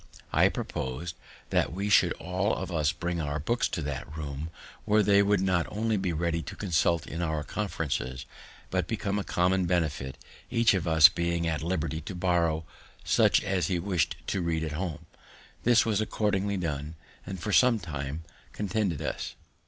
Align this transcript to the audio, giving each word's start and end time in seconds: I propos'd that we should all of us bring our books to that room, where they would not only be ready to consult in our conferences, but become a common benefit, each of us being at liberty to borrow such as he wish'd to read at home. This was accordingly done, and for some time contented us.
I 0.33 0.49
propos'd 0.49 1.13
that 1.51 1.71
we 1.73 1.87
should 1.87 2.13
all 2.13 2.55
of 2.55 2.71
us 2.71 2.91
bring 2.91 3.21
our 3.21 3.37
books 3.37 3.67
to 3.67 3.83
that 3.83 4.17
room, 4.17 4.49
where 4.83 5.03
they 5.03 5.21
would 5.21 5.41
not 5.41 5.67
only 5.69 5.95
be 5.95 6.11
ready 6.11 6.41
to 6.41 6.55
consult 6.55 7.05
in 7.05 7.21
our 7.21 7.43
conferences, 7.43 8.25
but 8.71 8.87
become 8.87 9.19
a 9.19 9.23
common 9.23 9.67
benefit, 9.67 10.17
each 10.49 10.73
of 10.73 10.87
us 10.87 11.07
being 11.07 11.47
at 11.47 11.61
liberty 11.61 12.01
to 12.01 12.15
borrow 12.15 12.65
such 13.03 13.43
as 13.43 13.67
he 13.67 13.77
wish'd 13.77 14.15
to 14.25 14.41
read 14.41 14.63
at 14.63 14.71
home. 14.71 15.05
This 15.65 15.85
was 15.85 16.01
accordingly 16.01 16.57
done, 16.57 16.95
and 17.23 17.39
for 17.39 17.51
some 17.53 17.77
time 17.77 18.23
contented 18.53 19.03
us. 19.03 19.35